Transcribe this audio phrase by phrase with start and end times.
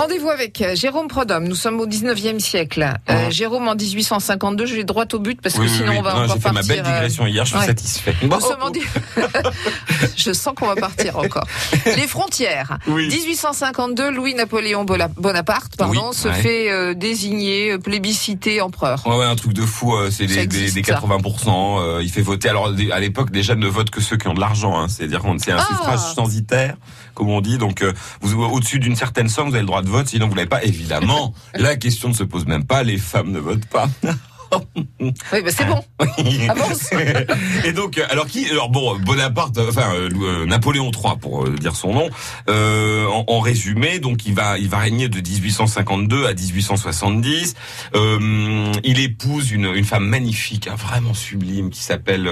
[0.00, 1.44] Rendez-vous avec euh, Jérôme Prodhomme.
[1.46, 2.82] Nous sommes au 19e siècle.
[3.10, 3.28] Euh, Ah.
[3.30, 5.96] Jérôme en 1852, je vais droit au but parce que Oui, sinon oui.
[5.98, 6.52] on va Non, encore J'ai fait partir.
[6.54, 7.66] ma belle euh, digression hier, je suis ouais.
[7.66, 8.14] satisfait.
[8.22, 8.70] Nous sommes en
[10.16, 11.44] je sens qu'on va partir encore.
[11.84, 12.78] Les frontières.
[12.86, 13.08] Oui.
[13.08, 14.86] 1852, Louis-Napoléon
[15.18, 16.34] Bonaparte pardon, se ouais.
[16.34, 19.06] fait euh, désigner, plébisciter empereur.
[19.06, 20.94] Ouais, ouais, un truc de fou, euh, c'est des, des, existe, des ça.
[20.98, 21.78] 80%.
[21.78, 22.48] euh, il fait voter.
[22.48, 24.78] Alors à l'époque, déjà, ne vote que ceux qui ont de l'argent.
[24.80, 25.66] Hein, C'est-à-dire qu'on c'est un Ah.
[25.68, 26.76] suffrage censitaire,
[27.14, 27.58] comme on dit.
[27.58, 27.84] Donc,
[28.22, 30.08] vous au-dessus d'une certaine somme, vous avez le droit de vote.
[30.08, 30.64] Sinon, vous l'avez pas.
[30.64, 32.82] Évidemment, la question ne se pose même pas.
[32.82, 33.88] Les femmes ne votent pas.
[35.00, 35.12] Oui,
[35.44, 35.80] bah c'est bon.
[36.50, 36.90] Avance.
[37.64, 41.92] Et donc, alors qui Alors bon, Bonaparte, enfin euh, Napoléon III pour euh, dire son
[41.94, 42.08] nom.
[42.48, 47.54] euh, en, en résumé, donc il va, il va régner de 1852 à 1870.
[47.94, 52.28] Euh, il épouse une, une femme magnifique, hein, vraiment sublime, qui s'appelle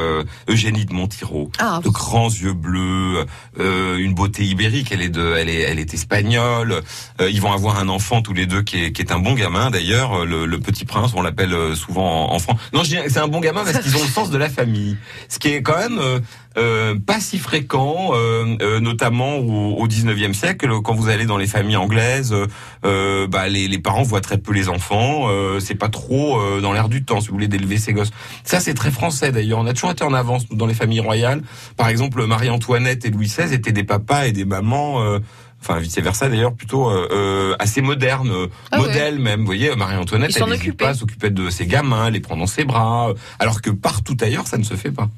[0.48, 1.50] Eugénie de Montiro.
[1.58, 3.24] Ah, De grands yeux bleus,
[3.58, 4.92] une beauté ibérique.
[4.92, 6.82] Elle est de, elle est, elle est espagnole.
[7.20, 9.70] Ils vont avoir un enfant tous les deux qui est, qui est un bon gamin
[9.70, 10.24] d'ailleurs.
[10.24, 12.60] Le, le petit prince, on l'appelle souvent en, France.
[12.72, 14.96] Non, c'est un bon gamin parce qu'ils ont le sens de la famille.
[15.28, 16.20] Ce qui est quand même euh,
[16.58, 21.36] euh, pas si fréquent, euh, euh, notamment au, au 19e siècle, quand vous allez dans
[21.36, 22.46] les familles anglaises, euh,
[22.84, 25.28] euh, bah, les, les parents voient très peu les enfants.
[25.60, 28.10] C'est pas trop dans l'air du temps, si vous voulez, d'élever ses gosses.
[28.44, 29.58] Ça, c'est très français d'ailleurs.
[29.58, 31.42] On a toujours été en avance dans les familles royales.
[31.76, 35.18] Par exemple, Marie-Antoinette et Louis XVI étaient des papas et des mamans.
[35.60, 38.86] Enfin, vice versa d'ailleurs, plutôt euh, euh, assez moderne, euh, Ah ouais.
[38.86, 39.40] modèle même.
[39.40, 42.64] Vous voyez, Marie-Antoinette, elle n'hésite pas à s'occuper de ses gamins, les prendre dans ses
[42.64, 45.08] bras, alors que partout ailleurs, ça ne se fait pas.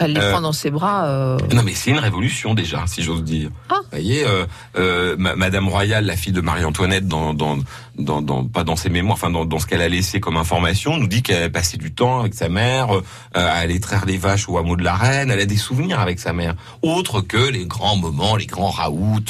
[0.00, 1.04] Elle les Euh, prend dans ses bras.
[1.06, 3.50] euh, Non, mais c'est une révolution déjà, si j'ose dire.
[3.70, 3.76] Ah.
[3.80, 4.24] Vous voyez,
[4.76, 7.58] euh, ma- Madame Royale, la fille de Marie-Antoinette, dans, dans,
[7.96, 10.96] dans, dans- pas dans ses mémoires, enfin dans, dans ce qu'elle a laissé comme information,
[10.98, 13.02] nous dit qu'elle a passé du temps avec sa mère, euh,
[13.34, 15.30] à aller traire des vaches au hameau de la Reine.
[15.30, 19.20] Elle a des souvenirs avec sa mère, autres que les grands moments, les grands raouts.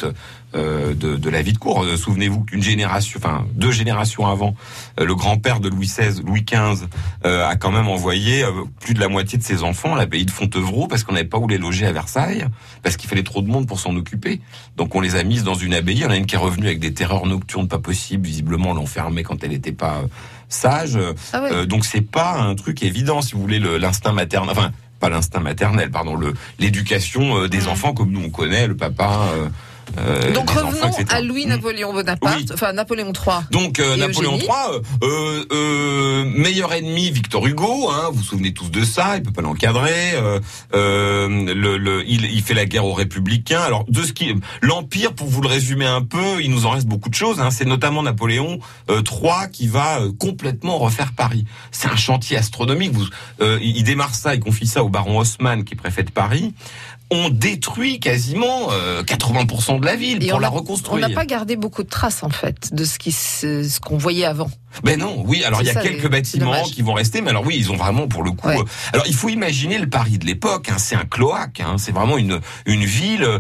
[0.55, 1.83] Euh, de, de la vie de cour.
[1.83, 4.55] Euh, Souvenez-vous qu'une génération, enfin deux générations avant,
[5.01, 6.87] euh, le grand-père de Louis XVI, Louis XV,
[7.25, 8.45] a quand même envoyé
[8.81, 11.39] plus de la moitié de ses enfants à l'abbaye de Fontevraud parce qu'on n'avait pas
[11.39, 12.47] où les loger à Versailles,
[12.83, 14.41] parce qu'il fallait trop de monde pour s'en occuper.
[14.77, 15.97] Donc on les a mises dans une abbaye.
[15.97, 18.27] Il y en a une qui est revenue avec des terreurs nocturnes pas possibles.
[18.27, 20.03] Visiblement, on l'enfermait quand elle n'était pas
[20.49, 20.99] sage.
[21.33, 21.43] Ah.
[21.51, 24.51] Euh, donc c'est pas un truc évident, si vous voulez, le- l'instinct maternel.
[24.57, 26.19] Enfin, pas l'instinct maternel, pardon,
[26.59, 29.29] l'éducation euh, des enfants comme nous on connaît, le papa.
[29.35, 29.49] euh,
[29.99, 31.27] euh, Donc enfants, revenons à Mm.
[31.27, 32.47] Louis-Napoléon Bonaparte, Oui.
[32.53, 33.37] enfin Napoléon III.
[33.51, 34.49] Donc euh, Napoléon III,
[35.03, 39.33] euh, euh, meilleur ennemi Victor Hugo, hein, vous vous souvenez tous de ça, il peut
[39.33, 40.13] pas l'encadrer.
[40.15, 40.41] euh,
[40.75, 43.61] euh, le, le- il, il fait la guerre aux républicains.
[43.61, 46.87] Alors de ce qui, l'empire, pour vous le résumer un peu, il nous en reste
[46.87, 47.41] beaucoup de choses.
[47.41, 48.59] Hein, c'est notamment Napoléon
[48.91, 51.45] euh, III qui va euh, complètement refaire Paris.
[51.71, 52.93] C'est un chantier astronomique.
[52.93, 53.07] Vous,
[53.41, 56.11] euh, il il démarre ça, il confie ça au baron Haussmann qui est préfet de
[56.11, 56.55] Paris.
[57.11, 61.09] On détruit quasiment euh, 80% de la ville Et pour on la a- On reconstruire.
[61.09, 64.25] n'a pas gardé beaucoup de traces en fait de ce qui se- ce qu'on voyait
[64.25, 64.51] avant.
[64.83, 65.45] Ben non, oui.
[65.45, 66.71] Alors il y a ça, quelques bâtiments dommage.
[66.73, 68.49] qui vont rester, mais alors oui, ils ont vraiment pour le coup.
[68.49, 68.59] Ouais.
[68.59, 70.69] euh, Alors il faut imaginer le Paris de l'époque.
[70.71, 71.61] Hein, c'est un cloaque.
[71.61, 73.25] Hein, c'est vraiment une une ville.
[73.25, 73.39] euh,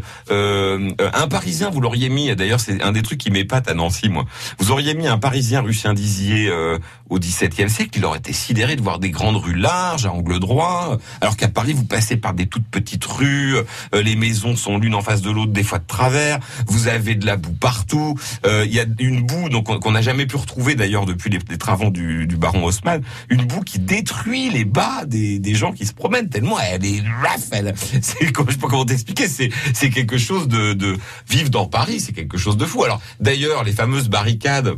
[1.00, 2.34] euh, un Parisien, vous l'auriez mis.
[2.36, 4.24] D'ailleurs, c'est un des trucs qui m'épate à Nancy, moi.
[4.58, 6.78] Vous auriez mis un Parisien rue Saint-Dizier euh,
[7.10, 10.38] au XVIIe siècle, il aurait été sidéré de voir des grandes rues larges à angle
[10.40, 10.98] droit.
[11.20, 13.56] Alors qu'à Paris, vous passez par des toutes petites rues.
[13.92, 16.38] les maisons sont l'une en face de l'autre, des fois de travers.
[16.66, 18.14] Vous avez de la boue partout.
[18.44, 21.38] Il y a une boue donc qu'on qu'on n'a jamais pu retrouver d'ailleurs depuis les,
[21.48, 25.92] les travaux du, baron Haussmann, une boue qui détruit les bas des, gens qui se
[25.94, 30.48] promènent tellement elle est raf, elle, c'est je sais pas comment t'expliquer, c'est quelque chose
[30.48, 30.96] de,
[31.28, 32.84] vivre dans Paris, c'est quelque chose de fou.
[32.84, 34.74] Alors d'ailleurs les fameuses barricades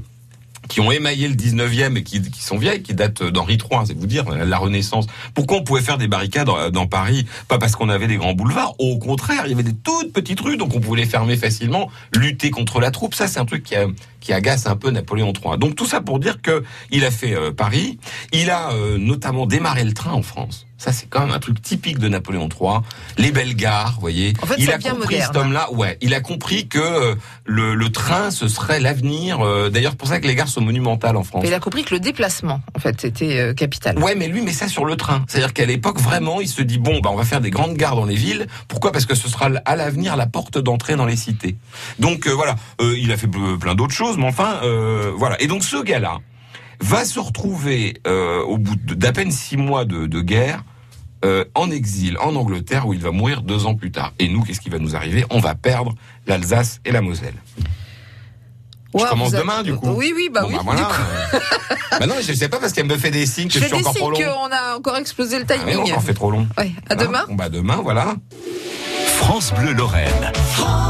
[0.69, 4.07] qui ont émaillé le 19e et qui, sont vieilles, qui datent d'Henri III, c'est vous
[4.07, 5.07] dire, la Renaissance.
[5.33, 7.25] Pourquoi on pouvait faire des barricades dans- dans Paris?
[7.47, 10.41] Pas parce qu'on avait des grands boulevards, au contraire, il y avait des toutes petites
[10.41, 13.15] rues, donc on pouvait les fermer facilement, lutter contre la troupe.
[13.15, 13.87] Ça, c'est un truc qui, a-
[14.27, 15.57] qui agace un peu Napoléon III.
[15.57, 18.01] Donc tout ça pour dire que il a fait euh, Paris,
[18.33, 20.67] il a euh, notamment démarré le train en France.
[20.79, 22.81] Ça, c'est quand même un truc typique de Napoléon III.
[23.17, 24.35] Les belles gares, vous voyez.
[24.43, 25.23] En fait, il a compris moderne.
[25.33, 27.15] cet homme-là, ouais, il a compris que euh,
[27.47, 29.41] le, le train, ce serait l'avenir.
[29.41, 31.45] euh, D'ailleurs, pour ça que les gares sont monumentales en France.
[31.45, 33.99] Mais il a compris que le déplacement en fait était euh, capital.
[33.99, 35.25] Ouais, mais lui, met ça sur le train.
[35.29, 37.97] C'est-à-dire qu'à l'époque, vraiment, il se dit bon, bah, on va faire des grandes gares
[37.97, 38.47] dans les villes.
[38.69, 38.93] Pourquoi?
[38.93, 41.57] Parce que ce sera à l'avenir la porte d'entrée dans les cités.
[42.01, 45.41] Donc voilà, il a fait ple- plein d'autres choses, mais enfin, euh, voilà.
[45.43, 46.19] Et donc ce gars-là
[46.81, 50.63] va se retrouver euh, au bout d'à peine six mois de, de guerre.
[51.25, 54.13] euh, en exil en Angleterre où il va mourir deux ans plus tard.
[54.19, 55.25] Et nous, qu'est-ce qui va nous arriver?
[55.31, 55.95] On va perdre
[56.27, 57.35] l'Alsace et la Moselle.
[58.95, 59.91] Je Ouais, commence avez- demain, du coup.
[59.91, 60.55] Oui, oui, bah Bon, oui.
[60.55, 60.81] bah, voilà.
[60.83, 61.45] du coup.
[62.01, 63.75] bah non, je sais pas parce qu'elle me fait des signes que Je suis des
[63.79, 64.33] encore trop signes long.
[64.33, 65.87] qu'on a encore explosé le Ah, mais timing.
[65.89, 66.47] j'en fais trop long.
[66.59, 67.25] Ouais, à Hein demain.
[67.29, 68.15] Bon, bah demain, voilà.
[69.19, 70.31] France Bleu Lorraine.
[70.53, 70.86] France